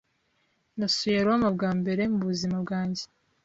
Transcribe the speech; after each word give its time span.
Nasuye 0.77 1.19
Roma 1.25 1.49
bwa 1.55 1.71
mbere 1.79 2.03
mu 2.13 2.21
buzima 2.29 2.57
bwanjye. 2.63 3.03